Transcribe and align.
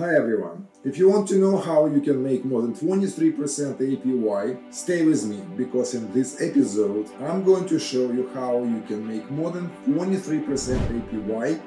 Hi 0.00 0.16
everyone! 0.16 0.66
If 0.82 0.96
you 0.96 1.10
want 1.10 1.28
to 1.28 1.36
know 1.36 1.58
how 1.58 1.84
you 1.84 2.00
can 2.00 2.24
make 2.24 2.42
more 2.46 2.62
than 2.62 2.72
23% 2.72 3.34
APY, 3.76 4.72
stay 4.72 5.04
with 5.04 5.26
me 5.26 5.42
because 5.58 5.92
in 5.92 6.10
this 6.14 6.40
episode 6.40 7.10
I'm 7.20 7.44
going 7.44 7.66
to 7.66 7.78
show 7.78 8.10
you 8.10 8.30
how 8.32 8.62
you 8.62 8.82
can 8.88 9.06
make 9.06 9.30
more 9.30 9.50
than 9.50 9.68
23% 9.86 10.46
APY 10.46 11.60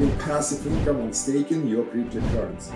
in 0.00 0.18
passive 0.18 0.66
income 0.66 1.02
on 1.02 1.12
staking 1.12 1.68
your 1.68 1.84
cryptocurrency. 1.84 2.74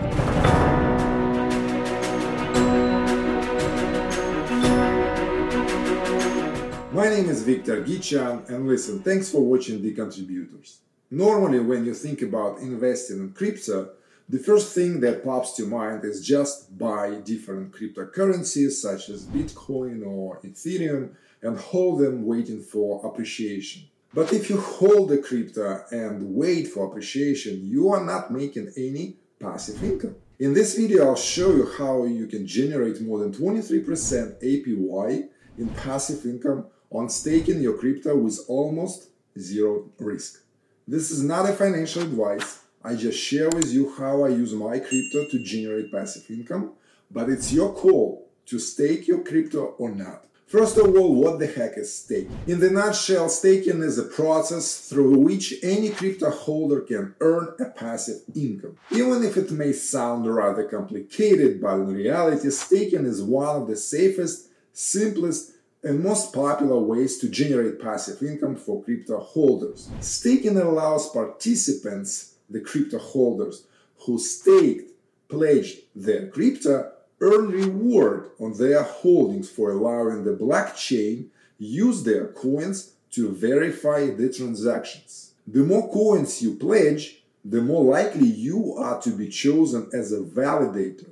My 6.93 7.09
name 7.09 7.29
is 7.29 7.43
Victor 7.43 7.82
Gichun 7.82 8.48
and 8.48 8.69
listen, 8.69 9.03
thanks 9.03 9.32
for 9.32 9.41
watching 9.41 9.82
the 9.82 9.95
contributors. 9.95 10.79
Normally 11.11 11.59
when 11.59 11.84
you 11.84 11.93
think 11.93 12.23
about 12.23 12.61
investing 12.61 13.19
in 13.19 13.32
crypto, 13.32 13.95
the 14.29 14.39
first 14.39 14.75
thing 14.75 15.00
that 15.00 15.25
pops 15.25 15.55
to 15.57 15.66
mind 15.66 16.05
is 16.05 16.27
just 16.27 16.79
buy 16.79 17.16
different 17.16 17.73
cryptocurrencies 17.73 18.73
such 18.73 19.09
as 19.09 19.27
Bitcoin 19.27 20.06
or 20.06 20.41
Ethereum 20.41 21.10
and 21.42 21.59
hold 21.59 22.01
them 22.01 22.24
waiting 22.24 22.62
for 22.62 23.05
appreciation. 23.05 23.82
But 24.15 24.32
if 24.32 24.48
you 24.51 24.60
hold 24.60 25.09
the 25.09 25.19
crypto 25.19 25.84
and 25.91 26.34
wait 26.34 26.69
for 26.69 26.87
appreciation, 26.87 27.66
you 27.66 27.91
are 27.91 28.05
not 28.05 28.30
making 28.30 28.73
any 28.77 29.16
passive 29.41 29.82
income. 29.82 30.16
In 30.38 30.54
this 30.54 30.77
video, 30.77 31.09
I'll 31.09 31.16
show 31.16 31.54
you 31.54 31.70
how 31.79 32.04
you 32.04 32.27
can 32.27 32.46
generate 32.46 33.01
more 33.01 33.18
than 33.18 33.32
23% 33.32 34.43
APY 34.43 35.29
in 35.59 35.68
passive 35.68 36.24
income 36.27 36.66
on 36.91 37.09
staking 37.09 37.60
your 37.60 37.77
crypto 37.79 38.16
with 38.16 38.38
almost 38.48 39.09
zero 39.38 39.91
risk. 39.98 40.43
This 40.87 41.10
is 41.10 41.23
not 41.23 41.48
a 41.48 41.52
financial 41.52 42.02
advice 42.02 42.62
I 42.84 42.96
just 42.96 43.18
share 43.18 43.48
with 43.50 43.72
you 43.72 43.95
how 43.96 44.24
I 44.24 44.28
use 44.30 44.52
my 44.52 44.80
crypto 44.80 45.27
to 45.27 45.38
generate 45.38 45.92
passive 45.92 46.28
income, 46.28 46.73
but 47.10 47.28
it's 47.28 47.52
your 47.52 47.73
call 47.73 48.28
to 48.46 48.59
stake 48.59 49.07
your 49.07 49.23
crypto 49.23 49.74
or 49.79 49.90
not. 49.90 50.24
First 50.48 50.76
of 50.76 50.95
all, 50.95 51.15
what 51.15 51.38
the 51.38 51.46
heck 51.46 51.79
is 51.79 51.95
staking? 51.95 52.37
In 52.46 52.60
the 52.60 52.70
nutshell, 52.70 53.29
staking 53.29 53.82
is 53.82 53.98
a 53.98 54.02
process 54.02 54.88
through 54.88 55.16
which 55.20 55.54
any 55.62 55.90
crypto 55.90 56.29
holder 56.30 56.80
can 56.80 57.15
earn 57.20 57.54
a 57.60 57.66
passive 57.66 58.20
income. 58.34 58.76
Even 58.90 59.23
if 59.23 59.37
it 59.37 59.51
may 59.52 59.73
sound 59.73 60.26
rather 60.26 60.64
complicated, 60.64 61.60
but 61.60 61.76
in 61.76 61.95
reality, 61.95 62.51
staking 62.51 63.07
is 63.07 63.23
one 63.23 63.62
of 63.62 63.68
the 63.68 63.76
safest, 63.76 64.48
simplest, 64.72 65.53
and 65.84 66.03
most 66.03 66.32
popular 66.32 66.78
ways 66.78 67.19
to 67.19 67.28
generate 67.28 67.81
passive 67.81 68.22
income 68.22 68.56
for 68.56 68.82
crypto 68.82 69.20
holders. 69.20 69.88
Staking 70.00 70.59
allows 70.59 71.09
participants 71.10 72.31
the 72.53 72.60
crypto 72.60 72.98
holders 72.98 73.64
who 74.06 74.19
staked, 74.19 74.91
pledged 75.28 75.78
their 75.94 76.28
crypto 76.28 76.92
earn 77.22 77.48
reward 77.48 78.31
on 78.41 78.53
their 78.58 78.82
holdings 78.82 79.48
for 79.48 79.70
allowing 79.70 80.25
the 80.25 80.34
blockchain 80.34 81.26
use 81.58 82.03
their 82.03 82.26
coins 82.26 82.94
to 83.12 83.30
verify 83.30 84.06
the 84.06 84.28
transactions. 84.32 85.32
The 85.47 85.62
more 85.62 85.88
coins 85.91 86.42
you 86.42 86.56
pledge, 86.56 87.22
the 87.44 87.62
more 87.62 87.84
likely 87.84 88.26
you 88.26 88.75
are 88.76 89.00
to 89.03 89.10
be 89.10 89.28
chosen 89.28 89.88
as 89.92 90.12
a 90.12 90.20
validator, 90.20 91.10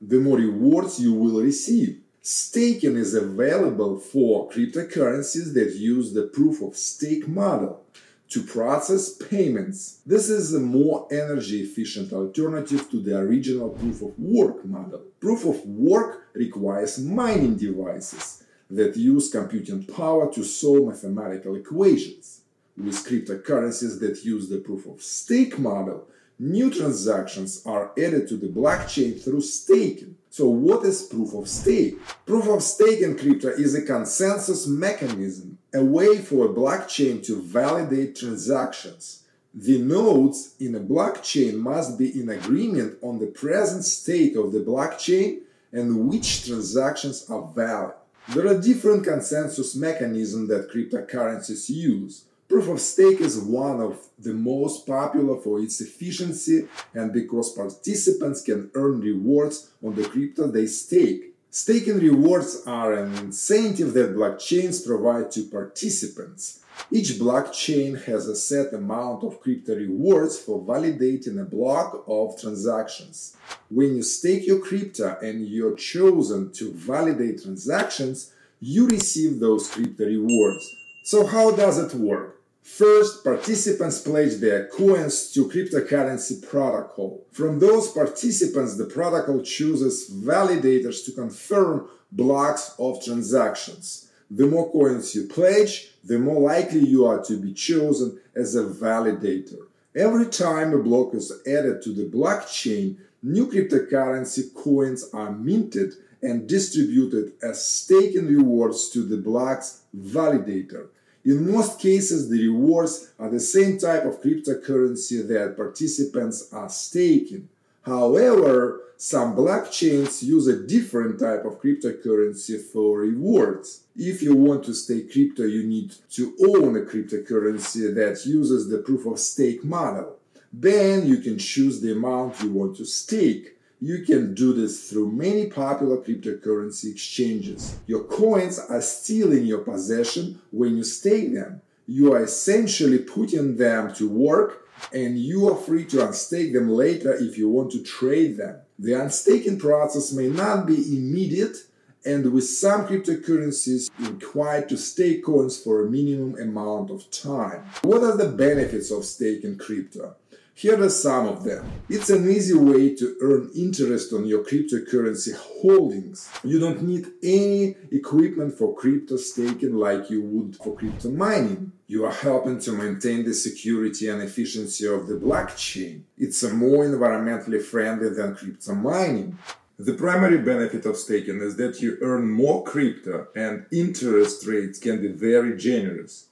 the 0.00 0.18
more 0.18 0.38
rewards 0.38 0.98
you 0.98 1.12
will 1.12 1.42
receive. 1.42 2.00
Staking 2.22 2.96
is 2.96 3.14
available 3.14 3.98
for 3.98 4.50
cryptocurrencies 4.50 5.54
that 5.54 5.74
use 5.74 6.12
the 6.12 6.24
proof 6.24 6.62
of 6.62 6.76
stake 6.76 7.26
model, 7.28 7.84
to 8.30 8.42
process 8.44 9.12
payments. 9.16 10.00
This 10.06 10.30
is 10.30 10.54
a 10.54 10.60
more 10.60 11.08
energy 11.10 11.62
efficient 11.62 12.12
alternative 12.12 12.88
to 12.90 13.00
the 13.00 13.18
original 13.18 13.70
proof 13.70 14.02
of 14.02 14.16
work 14.18 14.64
model. 14.64 15.02
Proof 15.18 15.44
of 15.44 15.64
work 15.66 16.28
requires 16.32 16.98
mining 17.00 17.56
devices 17.56 18.44
that 18.70 18.96
use 18.96 19.30
computing 19.30 19.84
power 19.84 20.32
to 20.32 20.44
solve 20.44 20.86
mathematical 20.86 21.56
equations. 21.56 22.42
With 22.76 23.04
cryptocurrencies 23.04 23.98
that 24.00 24.24
use 24.24 24.48
the 24.48 24.58
proof 24.58 24.86
of 24.86 25.02
stake 25.02 25.58
model, 25.58 26.06
new 26.38 26.70
transactions 26.70 27.62
are 27.66 27.90
added 27.98 28.28
to 28.28 28.36
the 28.36 28.46
blockchain 28.46 29.22
through 29.22 29.42
staking. 29.42 30.16
So 30.30 30.48
what 30.48 30.84
is 30.86 31.02
proof 31.02 31.34
of 31.34 31.48
stake? 31.48 31.98
Proof 32.24 32.46
of 32.48 32.62
stake 32.62 33.00
in 33.00 33.18
crypto 33.18 33.48
is 33.48 33.74
a 33.74 33.82
consensus 33.82 34.68
mechanism, 34.68 35.58
a 35.72 35.84
way 35.84 36.18
for 36.18 36.46
a 36.46 36.48
blockchain 36.48 37.24
to 37.26 37.40
validate 37.40 38.16
transactions. 38.16 39.22
The 39.54 39.78
nodes 39.78 40.54
in 40.60 40.74
a 40.74 40.80
blockchain 40.80 41.54
must 41.58 41.98
be 41.98 42.20
in 42.20 42.28
agreement 42.28 42.98
on 43.02 43.18
the 43.18 43.26
present 43.26 43.84
state 43.84 44.36
of 44.36 44.52
the 44.52 44.60
blockchain 44.60 45.40
and 45.72 46.08
which 46.08 46.46
transactions 46.46 47.28
are 47.30 47.50
valid. 47.54 47.94
There 48.28 48.46
are 48.46 48.60
different 48.60 49.04
consensus 49.04 49.74
mechanisms 49.74 50.48
that 50.48 50.70
cryptocurrencies 50.70 51.68
use. 51.68 52.24
Proof 52.48 52.68
of 52.68 52.80
stake 52.80 53.20
is 53.20 53.38
one 53.38 53.80
of 53.80 53.98
the 54.18 54.34
most 54.34 54.86
popular 54.86 55.40
for 55.40 55.60
its 55.60 55.80
efficiency 55.80 56.68
and 56.94 57.12
because 57.12 57.52
participants 57.52 58.42
can 58.42 58.70
earn 58.74 59.00
rewards 59.00 59.70
on 59.84 59.94
the 59.94 60.04
crypto 60.04 60.48
they 60.48 60.66
stake. 60.66 61.29
Staking 61.52 61.98
rewards 61.98 62.62
are 62.64 62.92
an 62.92 63.12
incentive 63.16 63.92
that 63.94 64.14
blockchains 64.14 64.86
provide 64.86 65.32
to 65.32 65.42
participants. 65.42 66.60
Each 66.92 67.10
blockchain 67.14 68.04
has 68.04 68.28
a 68.28 68.36
set 68.36 68.72
amount 68.72 69.24
of 69.24 69.40
crypto 69.40 69.74
rewards 69.74 70.38
for 70.38 70.62
validating 70.62 71.40
a 71.40 71.44
block 71.44 72.04
of 72.06 72.40
transactions. 72.40 73.36
When 73.68 73.96
you 73.96 74.04
stake 74.04 74.46
your 74.46 74.60
crypto 74.60 75.18
and 75.20 75.44
you're 75.44 75.74
chosen 75.74 76.52
to 76.52 76.72
validate 76.72 77.42
transactions, 77.42 78.32
you 78.60 78.86
receive 78.86 79.40
those 79.40 79.68
crypto 79.68 80.04
rewards. 80.06 80.76
So 81.02 81.26
how 81.26 81.50
does 81.50 81.78
it 81.78 81.98
work? 81.98 82.39
First, 82.62 83.24
participants 83.24 84.00
pledge 84.00 84.36
their 84.36 84.66
coins 84.66 85.32
to 85.32 85.48
cryptocurrency 85.48 86.46
protocol. 86.46 87.26
From 87.32 87.58
those 87.58 87.90
participants, 87.90 88.76
the 88.76 88.86
protocol 88.86 89.42
chooses 89.42 90.10
validators 90.10 91.04
to 91.06 91.12
confirm 91.12 91.88
blocks 92.12 92.74
of 92.78 93.02
transactions. 93.02 94.10
The 94.30 94.46
more 94.46 94.70
coins 94.70 95.14
you 95.14 95.26
pledge, 95.26 95.92
the 96.04 96.18
more 96.18 96.40
likely 96.40 96.80
you 96.80 97.06
are 97.06 97.22
to 97.24 97.36
be 97.36 97.52
chosen 97.52 98.20
as 98.36 98.54
a 98.54 98.64
validator. 98.64 99.66
Every 99.94 100.26
time 100.26 100.72
a 100.72 100.82
block 100.82 101.14
is 101.14 101.32
added 101.46 101.82
to 101.82 101.92
the 101.92 102.06
blockchain, 102.06 102.96
new 103.22 103.50
cryptocurrency 103.50 104.54
coins 104.54 105.10
are 105.12 105.32
minted 105.32 105.94
and 106.22 106.48
distributed 106.48 107.32
as 107.42 107.64
staking 107.64 108.26
rewards 108.26 108.90
to 108.90 109.02
the 109.02 109.16
block's 109.16 109.80
validator. 109.96 110.88
In 111.24 111.50
most 111.50 111.78
cases, 111.78 112.28
the 112.28 112.48
rewards 112.48 113.12
are 113.18 113.28
the 113.28 113.40
same 113.40 113.78
type 113.78 114.04
of 114.04 114.22
cryptocurrency 114.22 115.26
that 115.28 115.56
participants 115.56 116.52
are 116.52 116.68
staking. 116.68 117.48
However, 117.82 118.80
some 118.96 119.34
blockchains 119.34 120.22
use 120.22 120.46
a 120.46 120.66
different 120.66 121.18
type 121.18 121.44
of 121.44 121.60
cryptocurrency 121.60 122.62
for 122.62 123.00
rewards. 123.00 123.84
If 123.96 124.22
you 124.22 124.34
want 124.34 124.64
to 124.64 124.74
stake 124.74 125.12
crypto, 125.12 125.44
you 125.44 125.62
need 125.62 125.94
to 126.12 126.34
own 126.40 126.76
a 126.76 126.80
cryptocurrency 126.80 127.94
that 127.94 128.26
uses 128.26 128.68
the 128.68 128.78
proof 128.78 129.06
of 129.06 129.18
stake 129.18 129.64
model. 129.64 130.18
Then 130.52 131.06
you 131.06 131.18
can 131.18 131.38
choose 131.38 131.80
the 131.80 131.92
amount 131.92 132.42
you 132.42 132.50
want 132.50 132.76
to 132.76 132.84
stake. 132.84 133.56
You 133.82 134.04
can 134.04 134.34
do 134.34 134.52
this 134.52 134.90
through 134.90 135.12
many 135.12 135.46
popular 135.46 135.96
cryptocurrency 135.96 136.92
exchanges. 136.92 137.76
Your 137.86 138.04
coins 138.04 138.58
are 138.58 138.82
still 138.82 139.32
in 139.32 139.46
your 139.46 139.60
possession 139.60 140.42
when 140.50 140.76
you 140.76 140.84
stake 140.84 141.32
them. 141.32 141.62
You 141.86 142.12
are 142.12 142.22
essentially 142.22 142.98
putting 142.98 143.56
them 143.56 143.94
to 143.94 144.06
work 144.06 144.68
and 144.92 145.18
you 145.18 145.48
are 145.48 145.56
free 145.56 145.86
to 145.86 145.96
unstake 145.98 146.52
them 146.52 146.68
later 146.68 147.14
if 147.14 147.38
you 147.38 147.48
want 147.48 147.72
to 147.72 147.82
trade 147.82 148.36
them. 148.36 148.60
The 148.78 148.92
unstaking 148.92 149.58
process 149.58 150.12
may 150.12 150.28
not 150.28 150.66
be 150.66 150.76
immediate 150.96 151.56
and 152.04 152.32
with 152.32 152.48
some 152.48 152.86
cryptocurrencies 152.86 153.90
required 153.98 154.68
to 154.68 154.76
stake 154.76 155.24
coins 155.24 155.58
for 155.58 155.80
a 155.80 155.90
minimum 155.90 156.38
amount 156.38 156.90
of 156.90 157.10
time. 157.10 157.64
What 157.82 158.02
are 158.02 158.16
the 158.16 158.28
benefits 158.28 158.90
of 158.90 159.04
staking 159.04 159.56
crypto? 159.56 160.16
Here 160.60 160.78
are 160.84 160.90
some 160.90 161.26
of 161.26 161.42
them. 161.42 161.64
It's 161.88 162.10
an 162.10 162.30
easy 162.30 162.52
way 162.52 162.94
to 162.96 163.16
earn 163.22 163.50
interest 163.56 164.12
on 164.12 164.26
your 164.26 164.44
cryptocurrency 164.44 165.34
holdings. 165.34 166.28
You 166.44 166.58
don't 166.58 166.82
need 166.82 167.06
any 167.22 167.76
equipment 167.90 168.58
for 168.58 168.76
crypto 168.76 169.16
staking 169.16 169.74
like 169.74 170.10
you 170.10 170.20
would 170.20 170.56
for 170.56 170.76
crypto 170.76 171.12
mining. 171.12 171.72
You 171.86 172.04
are 172.04 172.12
helping 172.12 172.60
to 172.60 172.72
maintain 172.72 173.24
the 173.24 173.32
security 173.32 174.10
and 174.10 174.20
efficiency 174.20 174.86
of 174.86 175.06
the 175.06 175.14
blockchain. 175.14 176.02
It's 176.18 176.42
more 176.42 176.84
environmentally 176.84 177.62
friendly 177.62 178.10
than 178.10 178.36
crypto 178.36 178.74
mining. 178.74 179.38
The 179.78 179.94
primary 179.94 180.42
benefit 180.42 180.84
of 180.84 180.98
staking 180.98 181.40
is 181.40 181.56
that 181.56 181.80
you 181.80 181.96
earn 182.02 182.30
more 182.30 182.64
crypto 182.64 183.28
and 183.34 183.64
interest 183.72 184.46
rates 184.46 184.78
can 184.78 185.00
be 185.00 185.08
very 185.08 185.56
generous. 185.56 186.26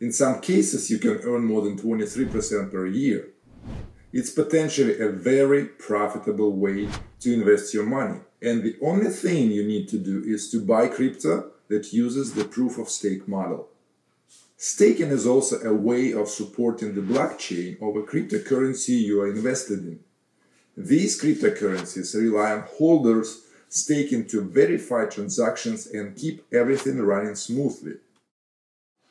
In 0.00 0.10
some 0.12 0.40
cases, 0.40 0.90
you 0.90 0.98
can 0.98 1.20
earn 1.22 1.44
more 1.44 1.62
than 1.62 1.78
23% 1.78 2.72
per 2.72 2.84
year. 2.86 3.28
It's 4.10 4.30
potentially 4.30 4.98
a 5.00 5.10
very 5.10 5.66
profitable 5.66 6.52
way 6.52 6.88
to 7.20 7.34
invest 7.34 7.74
your 7.74 7.84
money. 7.84 8.20
And 8.40 8.62
the 8.62 8.76
only 8.80 9.10
thing 9.10 9.50
you 9.50 9.66
need 9.66 9.88
to 9.88 9.98
do 9.98 10.22
is 10.24 10.50
to 10.50 10.64
buy 10.64 10.88
crypto 10.88 11.50
that 11.68 11.92
uses 11.92 12.32
the 12.32 12.44
proof 12.44 12.78
of 12.78 12.88
stake 12.88 13.28
model. 13.28 13.68
Staking 14.56 15.10
is 15.10 15.26
also 15.26 15.60
a 15.60 15.74
way 15.74 16.12
of 16.12 16.28
supporting 16.28 16.94
the 16.94 17.02
blockchain 17.02 17.76
of 17.82 17.96
a 17.96 18.06
cryptocurrency 18.06 18.98
you 19.00 19.20
are 19.20 19.28
invested 19.28 19.80
in. 19.80 20.00
These 20.76 21.20
cryptocurrencies 21.20 22.14
rely 22.14 22.52
on 22.52 22.64
holders 22.78 23.42
staking 23.68 24.26
to 24.28 24.40
verify 24.40 25.04
transactions 25.04 25.86
and 25.86 26.16
keep 26.16 26.46
everything 26.52 26.98
running 27.02 27.34
smoothly. 27.34 27.96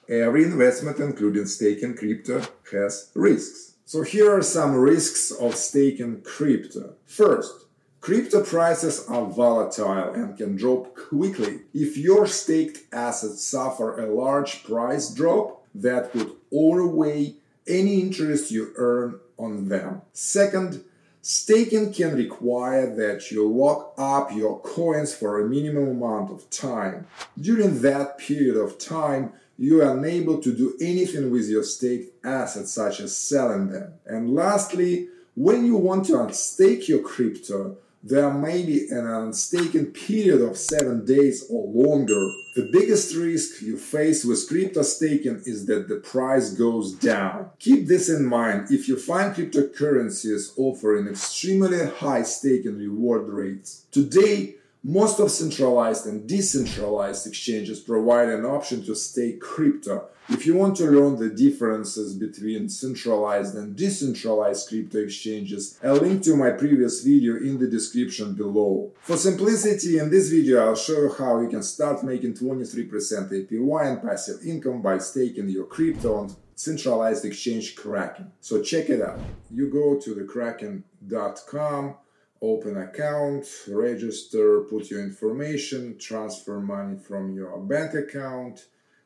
Every 0.09 0.43
investment, 0.43 0.99
including 0.99 1.45
staking 1.45 1.95
crypto, 1.95 2.41
has 2.71 3.11
risks. 3.13 3.76
So 3.87 4.01
here 4.01 4.35
are 4.35 4.43
some 4.43 4.75
risks 4.75 5.31
of 5.31 5.55
staking 5.55 6.19
crypto. 6.19 6.95
First, 7.05 7.67
crypto 8.01 8.43
prices 8.43 9.05
are 9.07 9.25
volatile 9.25 10.13
and 10.13 10.35
can 10.35 10.57
drop 10.57 10.93
quickly. 10.93 11.61
If 11.73 11.95
your 11.95 12.27
staked 12.27 12.93
assets 12.93 13.45
suffer 13.45 13.97
a 13.97 14.13
large 14.13 14.65
price 14.65 15.13
drop, 15.13 15.63
that 15.73 16.11
could 16.11 16.33
outweigh 16.53 17.35
any 17.65 18.01
interest 18.01 18.51
you 18.51 18.73
earn 18.75 19.21
on 19.37 19.69
them. 19.69 20.01
Second, 20.11 20.83
Staking 21.29 21.91
can 21.91 22.15
require 22.15 22.95
that 22.95 23.31
you 23.31 23.45
lock 23.45 23.93
up 23.97 24.33
your 24.33 24.61
coins 24.61 25.13
for 25.13 25.41
a 25.41 25.49
minimum 25.49 25.89
amount 25.89 26.31
of 26.31 26.49
time. 26.49 27.05
During 27.37 27.81
that 27.81 28.17
period 28.17 28.55
of 28.55 28.77
time, 28.77 29.33
you 29.57 29.81
are 29.81 29.97
unable 29.97 30.39
to 30.39 30.55
do 30.55 30.77
anything 30.79 31.31
with 31.31 31.49
your 31.49 31.63
staked 31.63 32.25
assets, 32.25 32.71
such 32.71 32.99
as 32.99 33.15
selling 33.15 33.69
them. 33.69 33.93
And 34.05 34.33
lastly, 34.33 35.09
when 35.35 35.65
you 35.65 35.75
want 35.75 36.05
to 36.07 36.13
unstake 36.13 36.87
your 36.87 37.01
crypto, 37.01 37.77
there 38.03 38.31
may 38.31 38.63
be 38.63 38.87
an 38.89 39.05
unstaken 39.05 39.87
period 39.87 40.41
of 40.41 40.57
seven 40.57 41.03
days 41.05 41.45
or 41.49 41.67
longer. 41.67 42.31
The 42.55 42.69
biggest 42.71 43.15
risk 43.15 43.61
you 43.61 43.77
face 43.77 44.23
with 44.23 44.47
crypto 44.47 44.83
staking 44.83 45.41
is 45.45 45.65
that 45.65 45.87
the 45.87 45.97
price 45.97 46.53
goes 46.53 46.93
down. 46.93 47.49
Keep 47.59 47.87
this 47.87 48.07
in 48.09 48.25
mind 48.25 48.71
if 48.71 48.87
you 48.87 48.97
find 48.97 49.35
cryptocurrencies 49.35 50.53
offering 50.57 51.07
extremely 51.07 51.85
high 51.85 52.23
staking 52.23 52.77
reward 52.77 53.27
rates. 53.27 53.85
Today, 53.91 54.55
most 54.83 55.19
of 55.19 55.31
centralized 55.31 56.05
and 56.05 56.27
decentralized 56.27 57.27
exchanges 57.27 57.79
provide 57.79 58.29
an 58.29 58.45
option 58.45 58.83
to 58.85 58.95
stake 58.95 59.41
crypto. 59.41 60.07
If 60.29 60.45
you 60.45 60.55
want 60.55 60.75
to 60.77 60.85
learn 60.85 61.17
the 61.17 61.29
differences 61.29 62.13
between 62.13 62.67
centralized 62.67 63.55
and 63.55 63.75
decentralized 63.75 64.67
crypto 64.67 64.99
exchanges, 64.99 65.79
a 65.81 65.93
link 65.93 66.23
to 66.23 66.35
my 66.35 66.51
previous 66.51 67.01
video 67.01 67.37
in 67.37 67.57
the 67.57 67.67
description 67.67 68.33
below. 68.33 68.91
For 68.99 69.15
simplicity, 69.15 69.99
in 69.99 70.09
this 70.09 70.29
video 70.29 70.65
I'll 70.65 70.75
show 70.75 71.01
you 71.01 71.15
how 71.17 71.39
you 71.39 71.49
can 71.49 71.63
start 71.63 72.03
making 72.03 72.33
23% 72.33 72.89
APY 73.31 73.87
and 73.87 74.01
passive 74.01 74.45
income 74.45 74.81
by 74.81 74.97
staking 74.97 75.49
your 75.49 75.65
crypto 75.65 76.15
on 76.15 76.35
centralized 76.55 77.23
exchange 77.23 77.75
Kraken. 77.75 78.31
So 78.41 78.61
check 78.61 78.89
it 78.89 79.01
out. 79.01 79.19
You 79.49 79.69
go 79.69 79.97
to 79.99 80.13
the 80.13 80.25
kraken.com 80.25 81.95
open 82.41 82.77
account, 82.77 83.45
register, 83.67 84.61
put 84.61 84.89
your 84.89 85.01
information, 85.03 85.97
transfer 85.97 86.59
money 86.59 86.97
from 86.97 87.35
your 87.35 87.57
bank 87.59 87.93
account. 87.93 88.65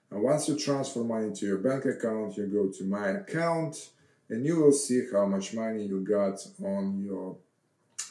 And 0.10 0.22
once 0.22 0.48
you 0.48 0.57
transfer 0.57 1.04
money 1.04 1.33
to 1.33 1.45
your 1.45 1.60
bank 1.60 1.86
account, 1.86 2.38
you 2.38 2.48
go 2.48 2.68
to 2.69 2.83
my 2.83 3.10
account 3.10 3.89
and 4.30 4.45
you 4.45 4.57
will 4.57 4.72
see 4.72 5.07
how 5.12 5.25
much 5.25 5.54
money 5.54 5.86
you 5.86 6.01
got 6.01 6.39
on 6.63 7.04
your 7.04 7.38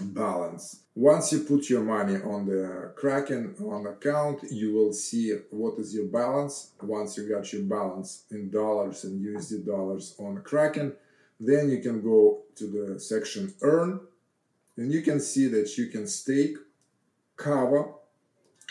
balance. 0.01 0.81
Once 0.95 1.33
you 1.33 1.41
put 1.41 1.69
your 1.69 1.83
money 1.83 2.17
on 2.17 2.47
the 2.47 2.93
Kraken 2.97 3.55
on 3.61 3.87
account, 3.87 4.41
you 4.51 4.73
will 4.75 4.93
see 4.93 5.33
what 5.51 5.79
is 5.79 5.95
your 5.95 6.07
balance. 6.07 6.73
Once 6.83 7.17
you 7.17 7.29
got 7.29 7.53
your 7.53 7.63
balance 7.63 8.25
in 8.31 8.51
dollars 8.51 9.05
and 9.05 9.25
USD 9.25 9.67
dollars 9.67 10.15
on 10.19 10.43
Kraken, 10.43 10.93
then 11.39 11.71
you 11.71 11.81
can 11.81 12.03
go 12.03 12.43
to 12.57 12.67
the 12.67 13.01
section 13.01 13.55
Earn 13.63 14.01
and 14.81 14.91
you 14.91 15.03
can 15.03 15.21
see 15.21 15.47
that 15.47 15.77
you 15.77 15.89
can 15.89 16.07
stake 16.07 16.57
Kava 17.37 17.85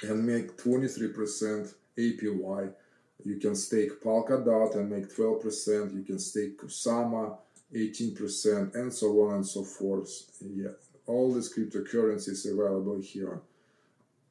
and 0.01 0.25
make 0.25 0.57
23% 0.57 1.71
APY. 1.99 2.73
You 3.23 3.35
can 3.35 3.55
stake 3.55 4.01
Polkadot 4.01 4.75
and 4.75 4.89
make 4.89 5.15
12%. 5.15 5.95
You 5.95 6.01
can 6.01 6.17
stake 6.17 6.59
Kusama 6.59 7.37
18% 7.75 8.73
and 8.73 8.91
so 8.91 9.21
on 9.21 9.35
and 9.35 9.45
so 9.45 9.63
forth. 9.63 10.09
Yeah, 10.41 10.69
all 11.05 11.31
these 11.31 11.53
cryptocurrencies 11.53 12.51
available 12.51 12.99
here. 12.99 13.41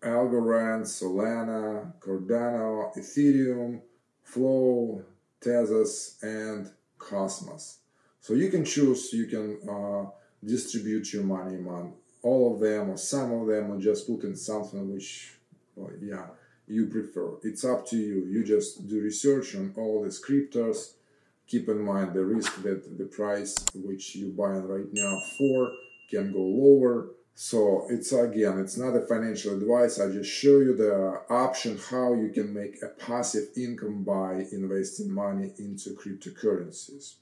Algorand, 0.03 0.83
Solana, 0.83 1.93
Cardano, 2.01 2.93
Ethereum, 2.99 3.81
Flow, 4.25 5.05
Tezos, 5.41 6.21
and 6.25 6.69
Cosmos. 6.99 7.79
So 8.21 8.35
you 8.35 8.51
can 8.51 8.65
choose, 8.65 9.13
you 9.13 9.27
can 9.27 9.59
uh, 9.69 10.11
distribute 10.45 11.13
your 11.13 11.25
money 11.25 11.57
among 11.57 11.95
all 12.23 12.55
of 12.55 12.61
them 12.61 12.91
or 12.91 12.97
some 12.97 13.33
of 13.33 13.47
them 13.47 13.71
or 13.71 13.81
just 13.81 14.07
put 14.07 14.25
in 14.25 14.37
something 14.37 14.93
which 14.93 15.35
well, 15.77 15.91
yeah 16.01 16.27
you 16.71 16.87
prefer. 16.87 17.39
It's 17.45 17.65
up 17.65 17.87
to 17.89 17.97
you. 17.97 18.27
You 18.27 18.45
just 18.45 18.87
do 18.87 19.01
research 19.01 19.57
on 19.57 19.73
all 19.79 20.05
these 20.05 20.23
cryptos 20.23 20.93
keep 21.49 21.69
in 21.69 21.81
mind 21.81 22.13
the 22.13 22.25
risk 22.25 22.63
that 22.63 22.99
the 22.99 23.07
price 23.07 23.57
which 23.75 24.15
you 24.15 24.29
buying 24.29 24.69
right 24.69 24.93
now 24.93 25.19
for 25.39 25.73
can 26.11 26.33
go 26.33 26.41
lower. 26.41 27.09
So 27.35 27.87
it's 27.89 28.13
again 28.13 28.59
it's 28.59 28.77
not 28.77 28.97
a 28.97 29.07
financial 29.07 29.57
advice. 29.57 29.99
I 29.99 30.11
just 30.11 30.31
show 30.31 30.59
you 30.59 30.77
the 30.77 31.23
option 31.31 31.79
how 31.91 32.15
you 32.15 32.31
can 32.31 32.53
make 32.53 32.83
a 32.83 32.89
passive 32.89 33.49
income 33.57 34.05
by 34.05 34.45
investing 34.53 35.11
money 35.11 35.53
into 35.59 35.91
cryptocurrencies 35.91 37.15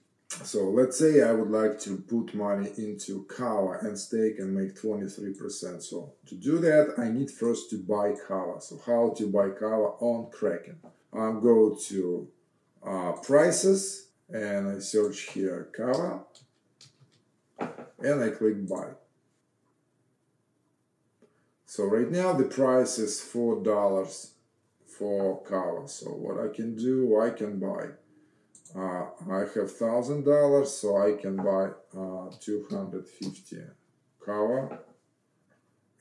so 0.44 0.70
let's 0.70 0.98
say 0.98 1.22
I 1.22 1.32
would 1.32 1.50
like 1.50 1.78
to 1.80 1.96
put 1.96 2.34
money 2.34 2.70
into 2.76 3.24
Kava 3.24 3.78
and 3.82 3.98
stake 3.98 4.38
and 4.38 4.54
make 4.54 4.74
23%. 4.74 5.82
So 5.82 6.12
to 6.26 6.34
do 6.34 6.58
that, 6.58 6.94
I 6.98 7.08
need 7.08 7.30
first 7.30 7.70
to 7.70 7.78
buy 7.78 8.14
Kava. 8.26 8.60
So 8.60 8.80
how 8.84 9.14
to 9.16 9.26
buy 9.26 9.50
Kava 9.50 9.94
on 10.00 10.30
Kraken? 10.30 10.78
I 11.12 11.32
go 11.40 11.76
to 11.88 12.28
uh, 12.84 13.12
prices 13.12 14.08
and 14.28 14.68
I 14.68 14.78
search 14.80 15.30
here 15.30 15.68
Kava 15.76 16.20
and 17.98 18.22
I 18.22 18.30
click 18.30 18.68
buy. 18.68 18.90
So 21.66 21.84
right 21.84 22.10
now 22.10 22.32
the 22.32 22.44
price 22.44 22.98
is 22.98 23.20
$4 23.20 24.30
for 24.86 25.42
Kava. 25.42 25.88
So 25.88 26.10
what 26.10 26.38
I 26.38 26.54
can 26.54 26.76
do, 26.76 27.20
I 27.20 27.30
can 27.30 27.58
buy 27.58 27.88
uh, 28.76 29.06
I 29.30 29.38
have 29.54 29.72
thousand 29.72 30.24
dollars, 30.24 30.70
so 30.72 30.98
I 30.98 31.20
can 31.20 31.36
buy 31.36 31.68
uh, 31.96 32.30
250 32.38 33.56
Kava 34.24 34.80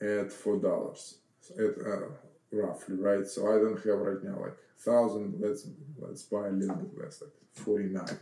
at 0.02 0.30
four 0.30 0.58
dollars, 0.58 1.18
at 1.58 1.86
uh, 1.86 2.08
roughly, 2.52 2.96
right? 2.96 3.26
So 3.26 3.46
I 3.46 3.58
don't 3.58 3.76
have 3.76 3.98
right 3.98 4.22
now 4.22 4.42
like 4.42 4.56
thousand. 4.78 5.40
Let's 5.40 5.66
let's 5.98 6.24
buy 6.24 6.48
a 6.48 6.50
little 6.50 6.76
bit 6.76 7.02
less, 7.02 7.22
like 7.22 7.32
49. 7.54 8.18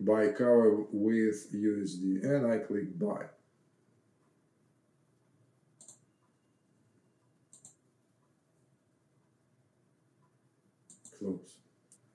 Buy 0.00 0.28
Kava 0.28 0.84
with 0.92 1.54
USD, 1.54 2.24
and 2.24 2.46
I 2.46 2.58
click 2.58 2.98
buy. 2.98 3.24
Close 11.18 11.61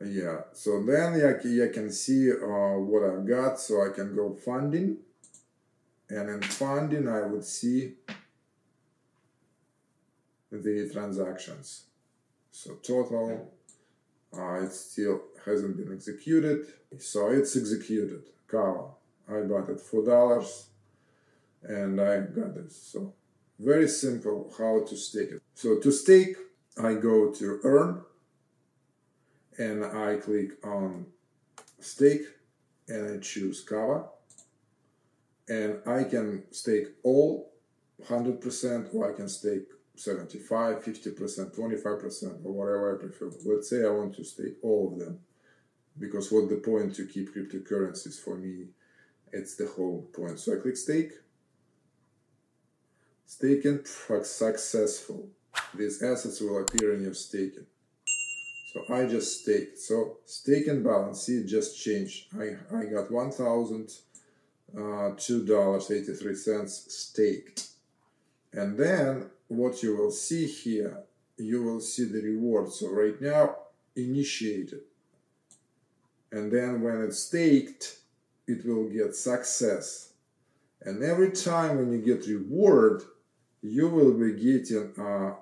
yeah 0.04 0.42
so 0.54 0.84
then 0.84 1.14
I 1.14 1.74
can 1.74 1.92
see 1.92 2.32
uh, 2.32 2.78
what 2.78 3.04
I've 3.04 3.28
got 3.28 3.60
so 3.60 3.86
I 3.86 3.94
can 3.94 4.16
go 4.16 4.34
funding. 4.34 4.98
And 6.10 6.30
in 6.30 6.42
funding 6.42 7.08
I 7.08 7.22
would 7.22 7.44
see 7.44 7.94
the 10.52 10.90
transactions. 10.92 11.86
So 12.52 12.76
total 12.76 13.52
uh, 14.38 14.54
it 14.64 14.72
still 14.72 15.22
hasn't 15.46 15.78
been 15.78 15.94
executed. 15.94 16.68
So 17.00 17.30
it's 17.30 17.56
executed. 17.56 18.24
Kava 18.48 18.90
I 19.30 19.42
bought 19.42 19.70
it 19.70 19.82
for 19.82 20.06
dollars 20.06 20.68
and 21.64 22.00
I 22.00 22.20
got 22.20 22.56
this. 22.56 22.76
So 22.92 23.14
very 23.60 23.88
simple 23.88 24.54
how 24.58 24.86
to 24.88 24.96
stake 24.96 25.32
it. 25.32 25.42
So 25.56 25.80
to 25.80 25.92
stake 25.92 26.36
I 26.82 26.94
go 26.94 27.32
to 27.32 27.60
earn 27.64 28.02
and 29.58 29.84
I 29.84 30.18
click 30.18 30.64
on 30.64 31.08
stake 31.80 32.24
and 32.88 33.16
I 33.16 33.20
choose 33.20 33.62
Kava 33.62 34.06
and 35.50 35.80
I 35.86 36.04
can 36.04 36.44
stake 36.52 36.88
all 37.04 37.52
100% 38.06 38.94
or 38.94 39.12
I 39.12 39.16
can 39.16 39.28
stake 39.28 39.68
75, 39.96 40.84
50%, 40.84 41.56
25% 41.56 42.46
or 42.46 42.52
whatever 42.52 42.96
I 42.96 43.02
prefer. 43.02 43.32
Let's 43.46 43.70
say 43.70 43.86
I 43.86 43.90
want 43.90 44.16
to 44.16 44.24
stake 44.24 44.58
all 44.62 44.94
of 44.94 45.00
them 45.00 45.20
because 46.00 46.32
what 46.32 46.50
the 46.50 46.58
point 46.58 46.96
to 46.96 47.08
keep 47.08 47.34
cryptocurrencies 47.34 48.20
for 48.20 48.38
me 48.38 48.68
It's 49.34 49.56
the 49.56 49.68
whole 49.68 50.08
point. 50.14 50.40
So 50.40 50.54
I 50.56 50.62
click 50.62 50.78
stake. 50.78 51.12
Staking 53.26 53.84
successful. 53.84 55.30
These 55.74 56.02
assets 56.02 56.40
will 56.40 56.62
appear 56.62 56.94
in 56.94 57.04
your 57.04 57.14
staking. 57.14 57.66
So 58.68 58.84
I 58.94 59.06
just 59.06 59.42
stake. 59.42 59.78
So 59.78 60.18
stake 60.26 60.68
and 60.68 60.84
balance, 60.84 61.24
see, 61.24 61.38
it 61.38 61.48
just 61.48 61.82
changed. 61.82 62.26
I, 62.38 62.58
I 62.76 62.84
got 62.86 63.10
one 63.10 63.32
thousand 63.32 63.92
uh, 64.78 65.12
staked, 66.92 67.70
and 68.52 68.78
then 68.78 69.30
what 69.48 69.82
you 69.82 69.96
will 69.96 70.12
see 70.12 70.46
here, 70.46 71.06
you 71.38 71.64
will 71.64 71.80
see 71.80 72.04
the 72.04 72.22
reward. 72.22 72.70
So 72.74 72.90
right 72.90 73.20
now, 73.22 73.56
initiated, 73.96 74.82
and 76.34 76.52
then 76.52 76.82
when 76.82 77.02
it's 77.04 77.20
staked, 77.20 78.00
it 78.48 78.66
will 78.66 78.90
get 78.90 79.16
success. 79.16 80.12
And 80.82 81.02
every 81.04 81.32
time 81.32 81.78
when 81.78 81.94
you 81.94 82.00
get 82.00 82.28
reward, 82.28 83.04
you 83.62 83.88
will 83.88 84.14
be 84.14 84.34
getting 84.34 84.94
uh, 85.00 85.36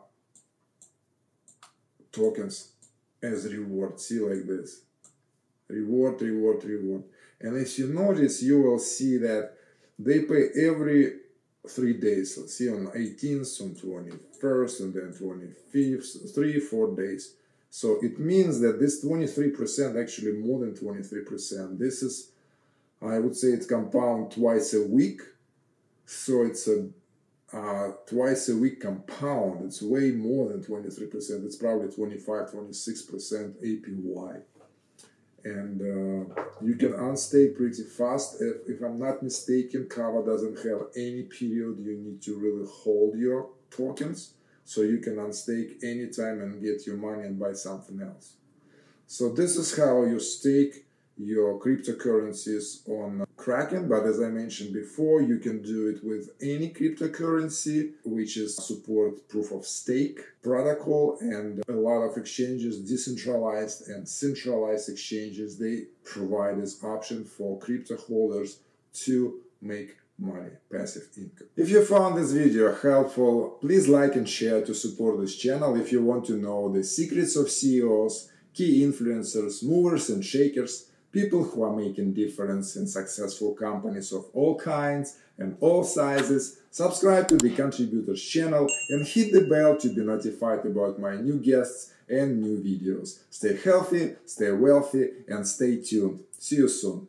tokens 2.11 2.74
as 3.25 3.51
reward. 3.51 3.99
See 3.99 4.19
like 4.19 4.45
this. 4.45 4.81
Reward, 5.67 6.21
reward, 6.21 6.63
reward. 6.63 7.03
And 7.41 7.57
as 7.57 7.77
you 7.79 7.87
notice, 7.87 8.41
you 8.43 8.61
will 8.61 8.79
see 8.79 9.17
that 9.17 9.53
they 9.97 10.21
pay 10.21 10.49
every 10.67 11.13
three 11.67 11.93
days. 11.93 12.37
Let's 12.37 12.57
see 12.57 12.69
on 12.69 12.87
18th, 12.87 13.61
on 13.61 13.75
21st, 13.75 14.79
and 14.81 14.93
then 14.93 15.13
25th, 15.13 16.33
three, 16.33 16.59
four 16.59 16.95
days. 16.95 17.35
So 17.69 17.97
it 18.01 18.19
means 18.19 18.59
that 18.61 18.79
this 18.79 19.03
23%, 19.03 20.01
actually 20.01 20.33
more 20.33 20.59
than 20.59 20.73
23%, 20.73 21.77
this 21.77 22.03
is, 22.03 22.31
I 23.01 23.19
would 23.19 23.35
say 23.35 23.49
it's 23.49 23.65
compound 23.65 24.31
twice 24.31 24.73
a 24.73 24.83
week. 24.83 25.21
So 26.05 26.43
it's 26.43 26.67
a 26.67 26.87
uh, 27.53 27.91
twice 28.07 28.49
a 28.49 28.57
week 28.57 28.81
compound. 28.81 29.65
It's 29.65 29.81
way 29.81 30.11
more 30.11 30.49
than 30.49 30.63
23%. 30.63 31.45
It's 31.45 31.55
probably 31.55 31.89
25, 31.89 32.51
26% 32.51 33.53
APY. 33.63 34.41
And 35.43 35.81
uh, 35.81 36.43
you 36.61 36.75
can 36.75 36.93
unstake 36.93 37.55
pretty 37.55 37.83
fast. 37.83 38.41
If, 38.41 38.77
if 38.77 38.81
I'm 38.81 38.97
not 38.97 39.21
mistaken, 39.21 39.87
Kava 39.87 40.25
doesn't 40.25 40.57
have 40.57 40.87
any 40.95 41.23
period 41.23 41.77
you 41.79 41.97
need 41.97 42.21
to 42.23 42.35
really 42.35 42.67
hold 42.67 43.17
your 43.17 43.49
tokens. 43.69 44.33
So 44.63 44.81
you 44.81 44.97
can 44.97 45.17
unstake 45.17 45.83
anytime 45.83 46.41
and 46.41 46.63
get 46.63 46.87
your 46.87 46.97
money 46.97 47.23
and 47.23 47.39
buy 47.39 47.53
something 47.53 48.01
else. 48.01 48.33
So 49.05 49.29
this 49.29 49.55
is 49.55 49.77
how 49.77 50.03
you 50.03 50.19
stake 50.19 50.85
your 51.15 51.59
cryptocurrencies 51.59 52.87
on 52.89 53.24
Kraken, 53.45 53.87
but 53.87 54.07
as 54.07 54.19
I 54.19 54.29
mentioned 54.29 54.73
before, 54.73 55.21
you 55.21 55.37
can 55.37 55.61
do 55.61 55.87
it 55.89 56.03
with 56.03 56.31
any 56.41 56.73
cryptocurrency 56.73 57.91
which 58.03 58.37
is 58.37 58.55
support 58.57 59.27
proof 59.27 59.51
of 59.51 59.67
stake 59.67 60.19
protocol 60.41 61.19
and 61.21 61.61
a 61.69 61.71
lot 61.71 62.01
of 62.01 62.17
exchanges, 62.17 62.79
decentralized 62.79 63.87
and 63.87 64.09
centralized 64.09 64.89
exchanges, 64.89 65.59
they 65.59 65.83
provide 66.03 66.59
this 66.59 66.83
option 66.83 67.23
for 67.23 67.59
crypto 67.59 67.97
holders 67.97 68.61
to 68.93 69.39
make 69.61 69.95
money, 70.17 70.49
passive 70.71 71.07
income. 71.15 71.47
If 71.55 71.69
you 71.69 71.85
found 71.85 72.17
this 72.17 72.31
video 72.31 72.73
helpful, 72.73 73.59
please 73.61 73.87
like 73.87 74.15
and 74.15 74.27
share 74.27 74.65
to 74.65 74.73
support 74.73 75.19
this 75.19 75.35
channel. 75.35 75.79
If 75.79 75.91
you 75.91 76.01
want 76.01 76.25
to 76.25 76.33
know 76.33 76.73
the 76.73 76.83
secrets 76.83 77.35
of 77.35 77.51
CEOs, 77.51 78.27
key 78.55 78.81
influencers, 78.83 79.63
movers 79.63 80.09
and 80.09 80.25
shakers, 80.25 80.89
people 81.15 81.45
who 81.45 81.63
are 81.63 81.73
making 81.73 82.13
difference 82.13 82.75
in 82.75 82.85
successful 82.85 83.53
companies 83.53 84.11
of 84.11 84.25
all 84.33 84.59
kinds 84.59 85.15
and 85.37 85.55
all 85.61 85.81
sizes, 85.81 86.59
subscribe 86.71 87.25
to 87.25 87.37
the 87.37 87.49
contributors 87.51 88.21
channel 88.21 88.67
and 88.89 89.07
hit 89.07 89.31
the 89.31 89.47
bell 89.47 89.77
to 89.77 89.87
be 89.95 90.01
notified 90.01 90.65
about 90.65 90.99
my 90.99 91.15
new 91.15 91.39
guests 91.39 91.93
and 92.09 92.41
new 92.41 92.61
videos. 92.61 93.19
Stay 93.29 93.55
healthy, 93.55 94.15
stay 94.25 94.51
wealthy 94.51 95.07
and 95.29 95.47
stay 95.47 95.81
tuned. 95.81 96.19
See 96.37 96.57
you 96.57 96.67
soon. 96.67 97.07